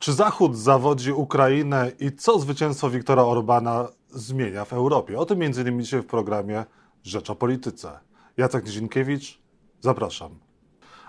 [0.00, 5.18] Czy Zachód zawodzi Ukrainę i co zwycięstwo Wiktora Orbana zmienia w Europie?
[5.18, 6.64] O tym między innymi dzisiaj w programie
[7.04, 7.98] Rzecz o Polityce.
[8.36, 9.38] Jacek Nizinkiewicz,
[9.80, 10.38] zapraszam.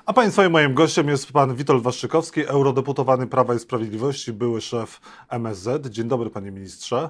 [0.05, 5.01] A Państwa i moim gościem jest pan Witold Waszczykowski, eurodeputowany Prawa i Sprawiedliwości, były szef
[5.29, 5.87] MSZ.
[5.87, 7.09] Dzień dobry, panie ministrze.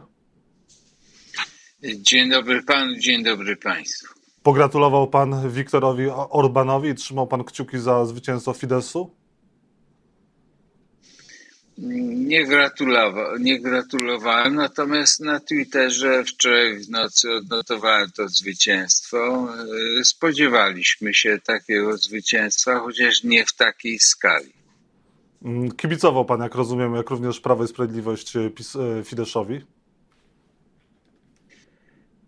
[1.97, 4.13] Dzień dobry panu, dzień dobry państwu.
[4.43, 9.20] Pogratulował pan Wiktorowi Orbanowi i trzymał pan kciuki za zwycięstwo Fidesu?
[11.81, 12.45] Nie,
[13.39, 19.47] nie gratulowałem, natomiast na Twitterze wczoraj w nocy odnotowałem to zwycięstwo.
[20.03, 24.53] Spodziewaliśmy się takiego zwycięstwa, chociaż nie w takiej skali.
[25.45, 29.61] Mm, kibicował pan, jak rozumiem, jak również Prawo i Sprawiedliwość e, e, Fideszowi?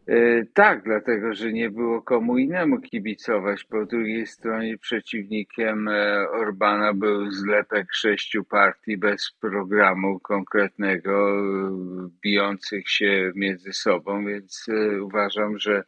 [0.07, 3.63] E, tak, dlatego że nie było komu innemu kibicować.
[3.63, 11.43] Po drugiej stronie przeciwnikiem e, Orbana był zlepek sześciu partii bez programu konkretnego,
[12.21, 15.84] bijących się między sobą, więc e, uważam, że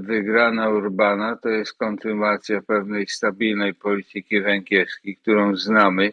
[0.00, 6.12] wygrana Orbana to jest kontynuacja pewnej stabilnej polityki węgierskiej, którą znamy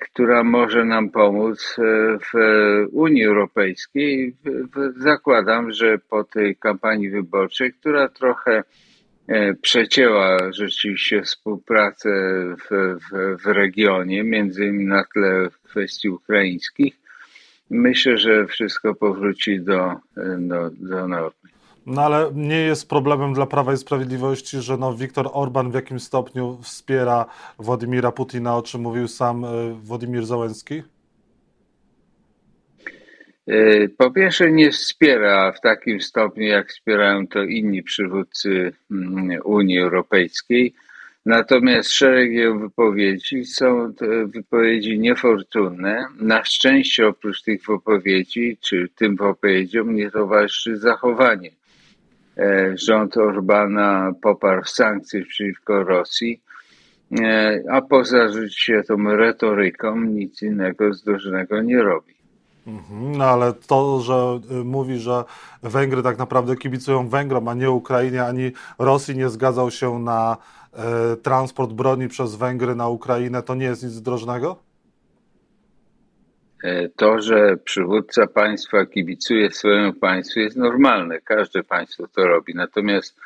[0.00, 1.82] która może nam pomóc e,
[2.18, 2.32] w
[2.92, 4.36] Unii Europejskiej.
[4.96, 8.62] Zakładam, że po tej kampanii wyborczej, która trochę
[9.28, 12.10] e, przecięła rzeczywiście współpracę
[12.56, 16.94] w, w, w regionie, między innymi na tle kwestii ukraińskich,
[17.70, 19.94] myślę, że wszystko powróci do,
[20.38, 21.57] do, do normy.
[21.88, 26.02] No ale nie jest problemem dla Prawa i Sprawiedliwości, że no, Viktor Orban w jakimś
[26.02, 27.26] stopniu wspiera
[27.58, 29.48] Władimira Putina, o czym mówił sam e,
[29.82, 30.82] Władimir Załęski?
[33.46, 39.78] E, po pierwsze, nie wspiera w takim stopniu, jak wspierają to inni przywódcy mm, Unii
[39.78, 40.74] Europejskiej.
[41.26, 43.92] Natomiast szereg jego wypowiedzi są
[44.26, 46.06] wypowiedzi niefortunne.
[46.20, 51.50] Na szczęście oprócz tych wypowiedzi, czy tym wypowiedziom nie towarzyszy zachowanie.
[52.38, 56.40] E, rząd Orbana poparł sankcje przeciwko Rosji,
[57.20, 62.18] e, a poza życie tą retoryką nic innego zdrożnego nie robi.
[62.66, 65.24] Mhm, no ale to, że y, mówi, że
[65.62, 70.36] Węgry tak naprawdę kibicują Węgrom, a nie Ukrainie, ani Rosji nie zgadzał się na
[70.72, 74.67] e, transport broni przez Węgry na Ukrainę, to nie jest nic zdrożnego?
[76.64, 81.20] E, to, że przywódca państwa kibicuje swojemu państwu jest normalne.
[81.20, 82.54] Każde państwo to robi.
[82.54, 83.16] Natomiast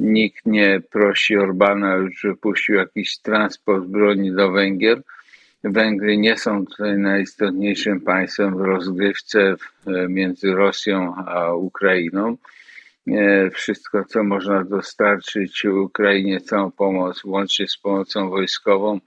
[0.00, 5.02] nikt nie prosi Orbana, żeby puścił jakiś transport broni do Węgier.
[5.64, 9.40] Węgry nie są tutaj najistotniejszym państwem w rozgrywce
[9.86, 12.36] e, między Rosją a Ukrainą.
[13.08, 19.00] E, wszystko, co można dostarczyć Ukrainie, całą pomoc, łącznie z pomocą wojskową,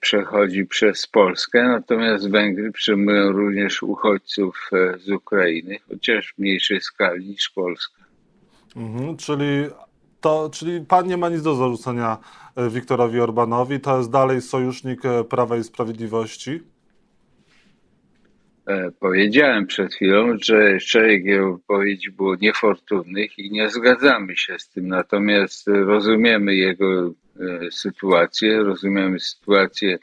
[0.00, 7.28] przechodzi przez Polskę, natomiast Węgry przyjmują również uchodźców e, z Ukrainy, chociaż w mniejszej skali
[7.28, 8.04] niż Polska.
[8.76, 9.66] Mhm, czyli,
[10.20, 12.18] to, czyli pan nie ma nic do zarzucenia
[12.56, 16.60] e, Wiktorowi Orbanowi, to jest dalej sojusznik Prawa i Sprawiedliwości?
[19.00, 24.88] Powiedziałem przed chwilą, że szereg jego wypowiedzi było niefortunnych i nie zgadzamy się z tym,
[24.88, 27.27] natomiast rozumiemy jego E,
[27.70, 29.98] sytuację, rozumiemy sytuację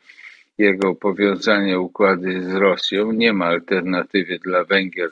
[0.58, 3.12] jego powiązania układy z Rosją.
[3.12, 5.12] Nie ma alternatywy dla Węgier,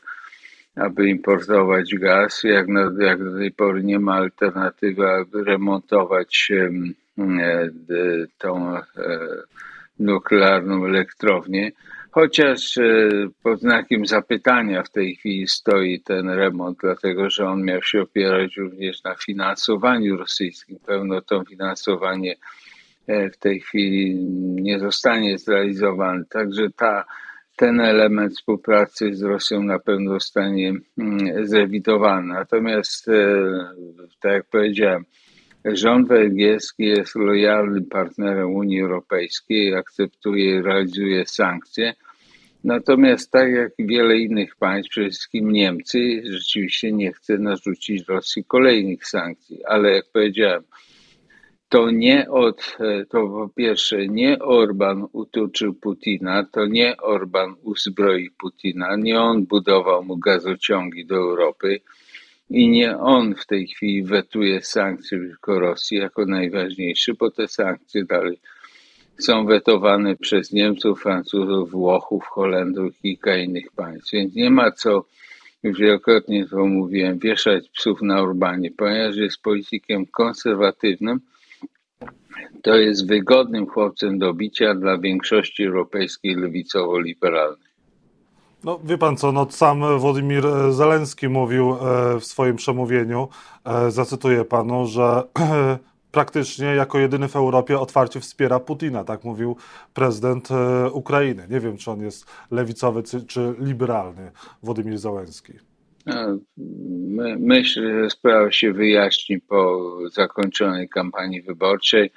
[0.75, 7.69] aby importować gaz, jak, na, jak do tej pory nie ma alternatywy, aby remontować e,
[8.37, 8.83] tą e,
[9.99, 11.71] nuklearną elektrownię.
[12.13, 12.79] Chociaż
[13.43, 18.57] pod znakiem zapytania w tej chwili stoi ten remont, dlatego że on miał się opierać
[18.57, 20.79] również na finansowaniu rosyjskim.
[20.85, 22.35] Pełno to finansowanie
[23.07, 24.15] e, w tej chwili
[24.61, 26.25] nie zostanie zrealizowany.
[26.29, 27.05] Także ta,
[27.55, 32.33] ten element współpracy z Rosją na pewno zostanie mm, zrewidowany.
[32.33, 33.13] Natomiast, e,
[34.19, 35.05] tak jak powiedziałem,
[35.65, 41.93] Rząd węgierski jest lojalnym partnerem Unii Europejskiej, akceptuje i realizuje sankcje.
[42.63, 49.07] Natomiast tak jak wiele innych państw, przede wszystkim Niemcy, rzeczywiście nie chce narzucić Rosji kolejnych
[49.07, 49.65] sankcji.
[49.65, 50.63] Ale jak powiedziałem,
[51.69, 52.77] to nie od,
[53.09, 60.03] to po pierwsze nie Orban utuczył Putina, to nie Orban uzbroił Putina, nie on budował
[60.03, 61.81] mu gazociągi do Europy
[62.49, 68.05] i nie on w tej chwili wetuje sankcje przeciwko Rosji jako najważniejszy, bo te sankcje
[68.05, 68.39] dalej
[69.19, 74.11] są wetowane przez Niemców, Francuzów, Włochów, Holendrów i kilka innych państw.
[74.11, 75.05] Więc nie ma co,
[75.63, 81.19] już wielokrotnie to mówiłem, wieszać psów na Urbanie, ponieważ jest politykiem konserwatywnym,
[82.61, 87.72] to jest wygodnym chłopcem do bicia dla większości europejskiej lewicowo-liberalnej.
[88.63, 93.27] No, wie pan co, no, sam Władimir Zelenski mówił e, w swoim przemówieniu,
[93.65, 95.23] e, zacytuję panu, że
[96.11, 99.57] praktycznie jako jedyny w Europie otwarcie wspiera Putina, tak mówił
[99.93, 101.47] prezydent e, Ukrainy.
[101.49, 104.31] Nie wiem, czy on jest lewicowy czy liberalny,
[104.63, 105.53] Władimir Zelenski.
[107.07, 112.11] My, myślę, że sprawa się wyjaśni po zakończonej kampanii wyborczej,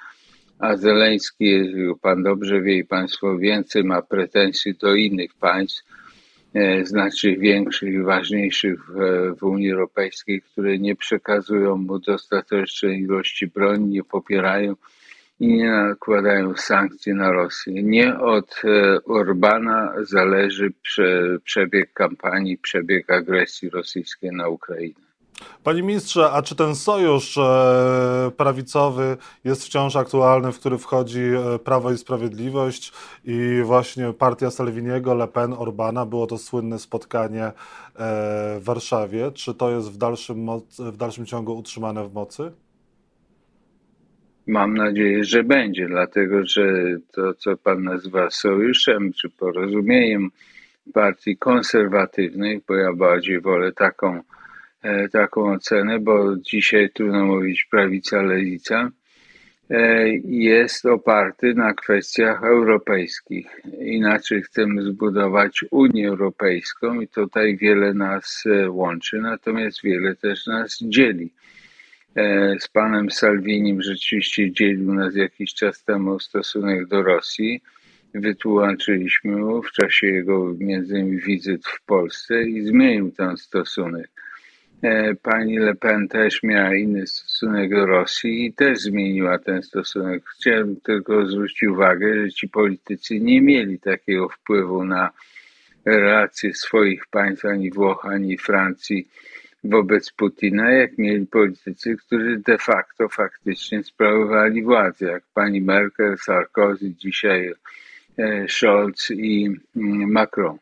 [0.59, 1.61] a Zeleński,
[2.01, 5.96] pan dobrze wie i państwo więcej ma pretensji do innych państw, e,
[6.83, 8.93] znacznie większych i ważniejszych w,
[9.39, 14.75] w, Unii Europejskiej, które nie przekazują mu dostatecznej ilości broni, nie popierają
[15.39, 17.83] i nie nakładają sankcji na Rosję.
[17.83, 25.06] Nie od e, Orbana zależy prze, przebieg kampanii, przebieg agresji rosyjskiej na Ukrainę.
[25.63, 31.59] Panie ministrze, a czy ten sojusz e, prawicowy jest wciąż aktualny, w który wchodzi e,
[31.59, 32.93] Prawo i Sprawiedliwość
[33.25, 36.05] i właśnie partia Salviniego, Le Pen, Orbana?
[36.05, 37.51] Było to słynne spotkanie
[38.59, 39.31] w Warszawie.
[39.31, 40.47] Czy to jest w dalszym,
[40.79, 42.51] w dalszym ciągu utrzymane w mocy?
[44.47, 46.63] Mam nadzieję, że będzie, dlatego że
[47.11, 50.29] to, co pan nazywa sojuszem czy porozumieniem
[50.93, 54.21] partii konserwatywnych, bo ja bardziej wolę taką, e,
[55.11, 58.91] taką ocenę, bo dzisiaj trudno mówić prawica, lewica,
[59.69, 63.47] e, jest oparty na kwestiach europejskich.
[63.79, 70.77] Inaczej chcemy zbudować Unię Europejską i tutaj wiele nas e, łączy, natomiast wiele też nas
[70.81, 71.33] dzieli.
[72.15, 77.61] E, z panem Salvinim rzeczywiście dzielił nas jakiś czas temu stosunek do Rosji.
[78.13, 84.09] Wytłumaczyliśmy mu w czasie jego między wizyt w Polsce i zmienił ten stosunek.
[84.83, 90.23] E, pani Le Pen też miała inny stosunek do Rosji i też zmieniła ten stosunek.
[90.25, 95.09] Chciałem tylko zwrócić uwagę, że ci politycy nie mieli takiego wpływu na
[95.85, 99.07] relacje swoich państw, ani Włoch, ani Francji
[99.63, 106.93] wobec Putina, jak mieli politycy, którzy de facto faktycznie sprawowali władzę, jak pani Merkel, Sarkozy,
[106.95, 107.53] dzisiaj
[108.17, 110.57] e, Scholz i mm, Macron.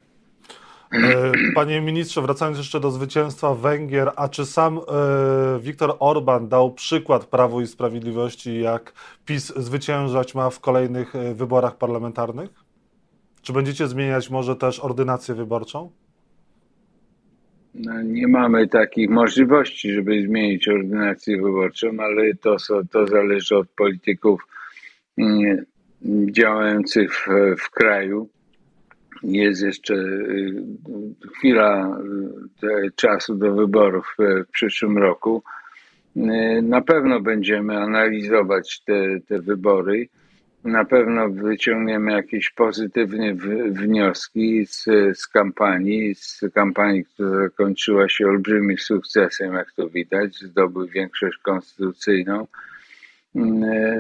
[1.03, 4.81] E, panie ministrze, wracając jeszcze do zwycięstwa Węgier, a czy sam e,
[5.59, 8.94] Viktor Orban dał przykład Prawu i Sprawiedliwości, jak
[9.25, 12.50] PiS zwyciężać ma w kolejnych wyborach parlamentarnych?
[13.42, 15.92] Czy będziecie zmieniać może też ordynację wyborczą?
[17.74, 22.57] No, nie mamy takich możliwości, żeby zmienić ordynację wyborczą, ale to,
[22.92, 24.47] to zależy od polityków
[25.18, 25.65] mm,
[26.31, 27.27] działających w,
[27.62, 28.30] w kraju.
[29.24, 30.64] Jest jeszcze y,
[31.38, 31.98] chwila
[32.64, 35.44] y, czasu do wyborów w przyszłym roku.
[36.18, 36.22] Y,
[36.62, 40.08] na pewno będziemy analizować te, te wybory
[40.66, 43.34] na pewno wyciągniemy jakieś pozytywne
[43.72, 44.84] wnioski z,
[45.14, 52.48] z kampanii, z kampanii, która zakończyła się olbrzymim sukcesem, jak to widać, zdobył większość konstytucyjną.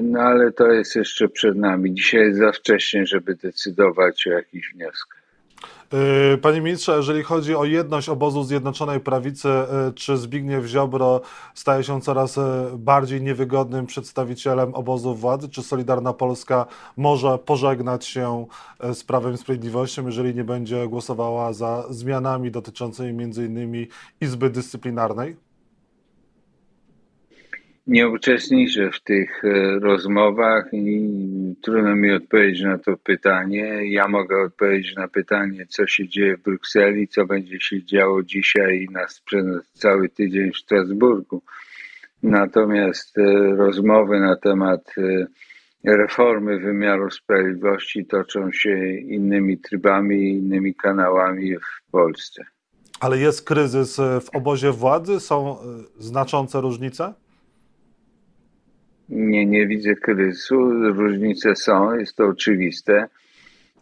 [0.01, 1.93] No ale to jest jeszcze przed nami.
[1.93, 5.25] Dzisiaj jest za wcześnie, żeby decydować o jakichś wnioskach.
[6.33, 9.49] Y, panie ministrze, jeżeli chodzi o jedność obozu Zjednoczonej Prawicy,
[9.89, 11.21] y, czy Zbigniew Ziobro
[11.53, 12.41] staje się coraz y,
[12.77, 15.49] bardziej niewygodnym przedstawicielem obozu władzy?
[15.49, 16.65] Czy Solidarna Polska
[16.97, 18.45] może pożegnać się
[18.93, 23.87] z Prawem i Sprawiedliwością, jeżeli nie będzie głosowała za zmianami dotyczącymi m.in.
[24.21, 25.44] Izby Dyscyplinarnej?
[27.87, 31.09] Nie uczestniczę w tych e, rozmowach i
[31.61, 33.91] trudno mi odpowiedzieć na to pytanie.
[33.91, 38.81] Ja mogę odpowiedzieć na pytanie, co się dzieje w Brukseli, co będzie się działo dzisiaj
[38.81, 41.41] i nas przez cały tydzień w Strasburgu.
[42.23, 45.27] Natomiast e, rozmowy na temat e,
[45.97, 52.43] reformy wymiaru sprawiedliwości toczą się innymi trybami, innymi kanałami w Polsce.
[52.99, 55.19] Ale jest kryzys w obozie władzy?
[55.19, 55.57] Są
[55.99, 57.13] znaczące różnice?
[59.09, 60.71] Nie, nie widzę kryzysu.
[60.93, 63.07] Różnice są, jest to oczywiste,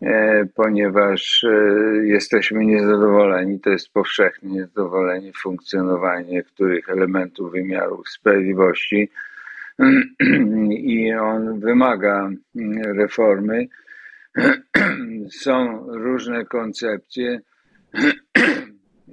[0.01, 1.48] e, ponieważ e,
[2.06, 9.10] jesteśmy niezadowoleni, to jest powszechne niezadowolenie funkcjonowaniem niektórych elementów wymiaru sprawiedliwości
[10.72, 13.68] i on wymaga mm, reformy.
[15.44, 17.39] Są różne koncepcje.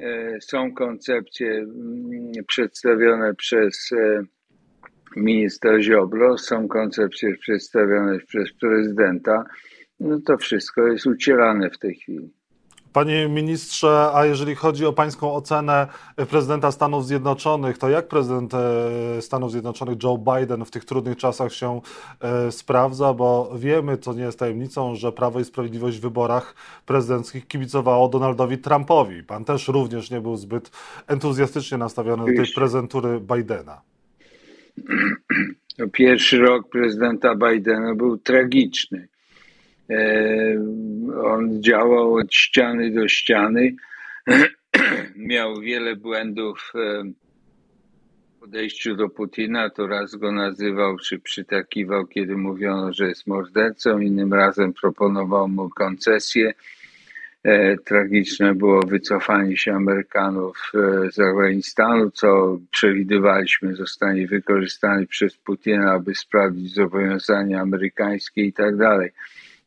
[0.00, 3.92] E, są koncepcje mm, przedstawione przez
[5.16, 9.44] ministra Ziobro, są koncepcje przedstawione przez prezydenta.
[10.00, 12.30] No to wszystko jest ucielane w tej chwili.
[12.92, 15.86] Panie ministrze, a jeżeli chodzi o pańską ocenę
[16.30, 21.52] prezydenta Stanów Zjednoczonych, to jak prezydent e, Stanów Zjednoczonych Joe Biden w tych trudnych czasach
[21.52, 21.80] się
[22.20, 23.14] e, sprawdza?
[23.14, 26.54] Bo wiemy, co nie jest tajemnicą, że Prawo i Sprawiedliwość w wyborach
[26.86, 29.22] prezydenckich kibicowało Donaldowi Trumpowi.
[29.22, 30.70] Pan też również nie był zbyt
[31.06, 33.80] entuzjastycznie nastawiony do tej prezentury Bidena.
[35.92, 39.08] Pierwszy rok prezydenta Bidena był tragiczny
[39.90, 40.64] E,
[41.24, 43.74] on działał od ściany do ściany.
[45.16, 49.70] Miał wiele błędów w podejściu do Putina.
[49.70, 53.98] To raz go nazywał czy przytakiwał, kiedy mówiono, że jest mordercą.
[53.98, 56.54] Innym razem proponował mu koncesje.
[57.44, 60.72] E, tragiczne było wycofanie się Amerykanów
[61.12, 69.10] z Afganistanu, co przewidywaliśmy zostanie wykorzystane przez Putina, aby sprawdzić zobowiązania amerykańskie i tak dalej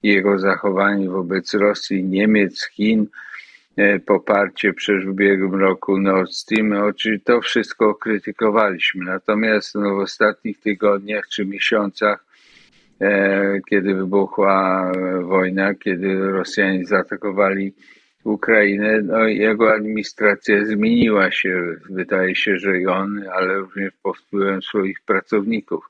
[0.03, 3.07] jego zachowanie wobec Rosji, Niemiec, Chin,
[3.77, 6.73] e, poparcie przez ubiegłym roku Nord Stream.
[6.73, 9.05] Oczywiście to wszystko krytykowaliśmy.
[9.05, 12.32] Natomiast no, w ostatnich tygodniach czy miesiącach, e,
[13.69, 17.73] kiedy wybuchła wojna, kiedy Rosjanie zaatakowali
[18.23, 21.75] Ukrainę, no, jego administracja zmieniła się.
[21.89, 25.89] Wydaje się, że i on, ale również pod wpływem swoich pracowników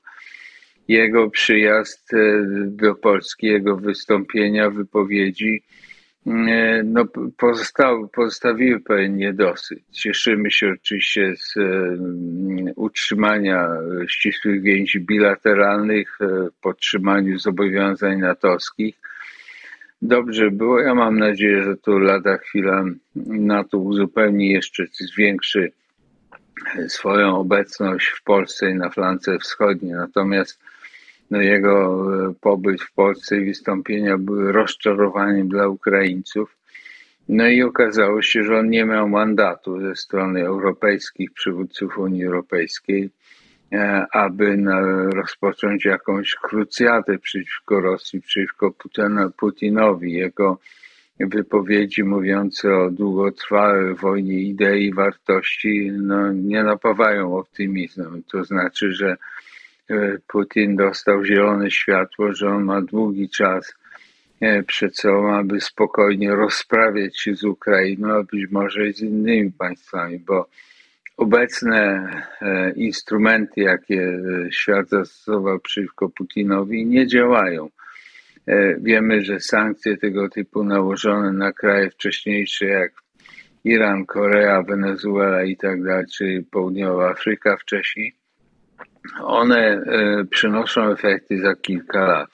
[0.88, 5.93] jego przyjazd e, do Polski, jego wystąpienia, wypowiedzi e,
[6.84, 7.04] no,
[7.36, 9.78] pozostał, pozostawiły pewien niedosyt.
[9.92, 13.68] Cieszymy się oczywiście z um, utrzymania
[14.08, 16.18] ścisłych więzi bilateralnych,
[16.62, 18.94] podtrzymaniu zobowiązań natowskich.
[20.02, 20.80] Dobrze było.
[20.80, 22.84] Ja mam nadzieję, że tu lada chwila
[23.26, 25.72] NATO uzupełni jeszcze, zwiększy
[26.88, 29.92] swoją obecność w Polsce i na flance wschodniej.
[29.92, 30.60] Natomiast
[31.30, 36.56] jego e, pobyt w Polsce i wystąpienia były rozczarowaniem dla Ukraińców.
[37.28, 43.10] No i okazało się, że on nie miał mandatu ze strony europejskich przywódców Unii Europejskiej,
[43.72, 44.56] e, aby
[45.14, 48.74] rozpocząć jakąś krucjatę przeciwko Rosji, przeciwko
[49.36, 50.12] Putinowi.
[50.12, 50.58] Jego
[51.20, 58.22] wypowiedzi mówiące o długotrwałej wojnie idei i wartości no, nie napawają optymizmem.
[58.32, 59.16] To znaczy, że
[60.26, 63.74] Putin dostał zielone światło, że on ma długi czas
[64.40, 69.52] e, przed sobą, aby spokojnie rozprawiać się z Ukrainą, a być może i z innymi
[69.52, 70.48] państwami, bo
[71.16, 72.08] obecne
[72.42, 77.70] e, instrumenty, jakie świat zastosował przeciwko Putinowi, nie działają.
[78.78, 82.92] Wiemy, że sankcje tego typu nałożone na kraje wcześniejsze, jak
[83.64, 88.14] Iran, Korea, Wenezuela i tak dalej, czy Południowa Afryka wcześniej,
[89.22, 92.30] one e, przynoszą efekty za kilka lat.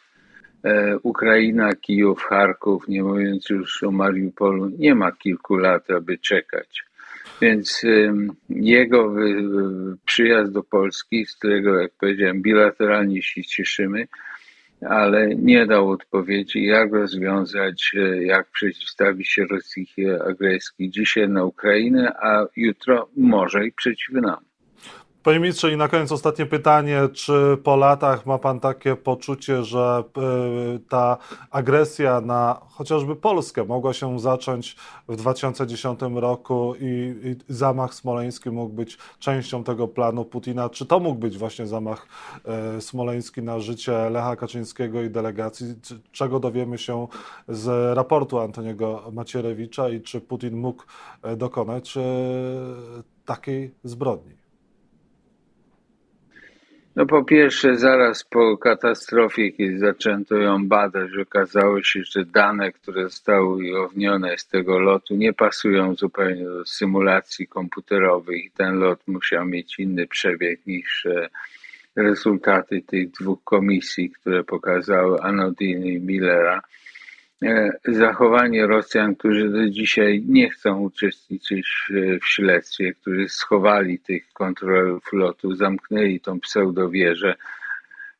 [0.65, 6.85] E, Ukraina, Kijów, Charków, nie mówiąc już o Mariupolu, nie ma kilku lat, aby czekać.
[7.41, 7.83] Więc
[8.49, 9.15] jego
[10.05, 14.09] przyjazd do Polski, z którego, jak powiedziałem, bilateralnie się cieszymy,
[14.89, 22.12] ale nie dał odpowiedzi, jak rozwiązać, e, jak przeciwstawić się rosyjskiej agresji dzisiaj na Ukrainę,
[22.23, 24.50] a jutro może i przeciw nam.
[25.23, 27.09] Panie ministrze, i na koniec ostatnie pytanie.
[27.12, 31.17] Czy po latach ma pan takie poczucie, że e, ta
[31.50, 34.77] agresja na chociażby Polskę mogła się zacząć
[35.09, 37.15] w 2010 roku i,
[37.49, 40.69] i zamach smoleński mógł być częścią tego planu Putina?
[40.69, 42.07] Czy to mógł być właśnie zamach
[42.45, 45.75] e, smoleński na życie Lecha Kaczyńskiego i delegacji?
[46.12, 47.07] Czego dowiemy się
[47.49, 50.83] z raportu Antoniego Macierewicza i czy Putin mógł
[51.23, 51.99] e, dokonać
[53.25, 54.40] takiej zbrodni?
[57.00, 63.02] No po pierwsze, zaraz po katastrofie, kiedy zaczęto ją badać, okazało się, że dane, które
[63.02, 69.47] zostały ujawnione z tego lotu, nie pasują zupełnie do symulacji komputerowych i ten lot musiał
[69.47, 71.28] mieć inny przebieg niż e,
[71.97, 76.62] rezultaty tych dwóch komisji, które pokazały Anodiny i Millera.
[77.45, 81.69] E, zachowanie Rosjan, którzy do dzisiaj nie chcą uczestniczyć
[82.23, 87.35] w śledztwie, którzy schowali tych kontrolerów lotu, zamknęli tą pseudowieżę,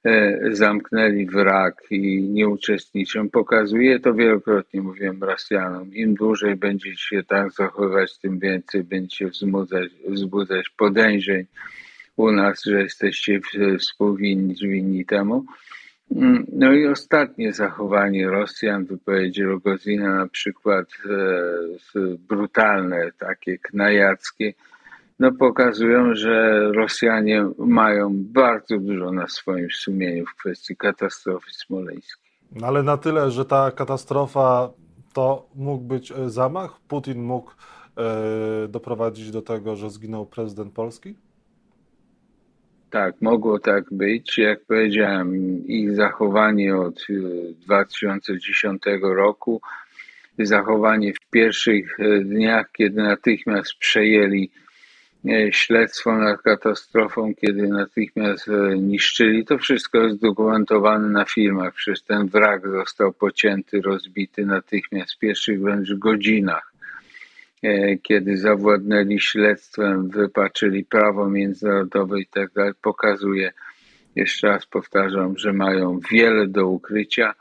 [0.05, 7.23] e, zamknęli wrak i nie uczestniczą, pokazuje to wielokrotnie, mówiłem Rosjanom, im dłużej będziecie się
[7.23, 11.45] tak zachowywać, tym więcej będziecie wzbudzać, wzbudzać podejrzeń
[12.17, 13.41] u nas, że jesteście
[13.79, 15.45] współwinni winni temu.
[16.17, 20.87] Mm, no i ostatnie zachowanie Rosjan, wypowiedzi Rogozina na przykład
[21.97, 24.55] e, brutalne, takie knajackie,
[25.19, 32.31] no pokazują, że Rosjanie mają bardzo dużo na swoim sumieniu w kwestii katastrofy smoleńskiej.
[32.52, 34.71] No ale na tyle, że ta katastrofa
[35.12, 36.81] to mógł być e, zamach?
[36.88, 41.14] Putin mógł e, doprowadzić do tego, że zginął prezydent Polski?
[42.90, 44.38] Tak, mogło tak być.
[44.38, 45.35] Jak powiedziałem,
[45.66, 47.06] ich zachowanie od
[47.52, 49.61] 2010 e, roku,
[50.38, 54.50] zachowanie w pierwszych dniach, kiedy natychmiast przejęli
[55.50, 59.44] śledztwo nad katastrofą, kiedy natychmiast niszczyli.
[59.44, 61.75] To wszystko jest dokumentowane na filmach.
[61.75, 66.70] Przecież ten wrak został pocięty, rozbity natychmiast w pierwszych wręcz godzinach.
[67.62, 73.52] E, kiedy zawładnęli śledztwem, wypaczyli prawo międzynarodowe i tak dalej, pokazuje,
[74.17, 77.35] jeszcze raz powtarzam, że mają wiele do ukrycia,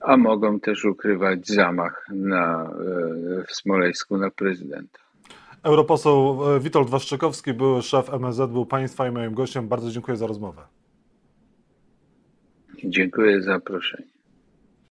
[0.00, 4.98] a mogą też ukrywać zamach na, e, w Smoleńsku na prezydenta.
[5.62, 9.68] Europoseł e, Witold Waszczykowski, były szef MSZ, był Państwa i moim gościem.
[9.68, 10.62] Bardzo dziękuję za rozmowę.
[12.84, 14.13] Dziękuję za zaproszenie.